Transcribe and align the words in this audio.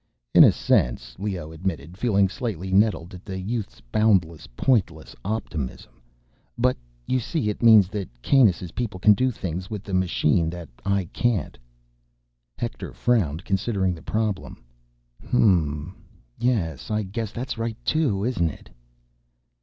"In 0.33 0.43
a 0.43 0.51
sense," 0.51 1.15
Leoh 1.19 1.51
admitted, 1.51 1.95
feeling 1.95 2.27
slightly 2.27 2.71
nettled 2.71 3.13
at 3.13 3.23
the 3.23 3.39
youth's 3.39 3.81
boundless, 3.81 4.47
pointless 4.57 5.15
optimism. 5.23 6.01
"But, 6.57 6.75
you 7.05 7.19
see, 7.19 7.49
it 7.49 7.61
means 7.61 7.87
that 7.89 8.09
Kanus' 8.23 8.71
people 8.73 8.99
can 8.99 9.13
do 9.13 9.29
things 9.29 9.69
with 9.69 9.83
the 9.83 9.93
machine 9.93 10.49
that 10.49 10.69
I 10.83 11.05
can't." 11.13 11.55
Hector 12.57 12.93
frowned, 12.93 13.45
considering 13.45 13.93
the 13.93 14.01
problem. 14.01 14.63
"Hm 15.23 15.35
m 15.35 15.43
m... 15.43 16.05
yes, 16.39 16.89
I 16.89 17.03
guess 17.03 17.31
that's 17.31 17.59
right, 17.59 17.77
too, 17.85 18.23
isn't 18.25 18.49
it?" 18.49 18.71